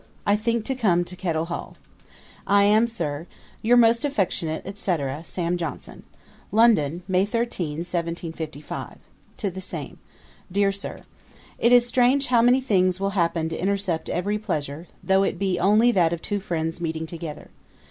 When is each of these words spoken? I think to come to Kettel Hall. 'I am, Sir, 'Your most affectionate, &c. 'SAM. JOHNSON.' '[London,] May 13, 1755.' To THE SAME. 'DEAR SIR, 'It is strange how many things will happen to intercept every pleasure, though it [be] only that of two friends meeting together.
I 0.25 0.35
think 0.35 0.65
to 0.65 0.73
come 0.73 1.03
to 1.03 1.15
Kettel 1.15 1.45
Hall. 1.45 1.77
'I 2.47 2.63
am, 2.63 2.87
Sir, 2.87 3.27
'Your 3.61 3.77
most 3.77 4.03
affectionate, 4.03 4.65
&c. 4.79 4.97
'SAM. 5.23 5.57
JOHNSON.' 5.57 6.01
'[London,] 6.51 7.03
May 7.07 7.23
13, 7.23 7.83
1755.' 7.85 8.97
To 9.37 9.51
THE 9.51 9.61
SAME. 9.61 9.99
'DEAR 10.51 10.71
SIR, 10.71 11.01
'It 11.59 11.71
is 11.71 11.85
strange 11.85 12.25
how 12.29 12.41
many 12.41 12.61
things 12.61 12.99
will 12.99 13.11
happen 13.11 13.47
to 13.49 13.61
intercept 13.61 14.09
every 14.09 14.39
pleasure, 14.39 14.87
though 15.03 15.21
it 15.21 15.37
[be] 15.37 15.59
only 15.59 15.91
that 15.91 16.13
of 16.13 16.23
two 16.23 16.39
friends 16.39 16.81
meeting 16.81 17.05
together. 17.05 17.51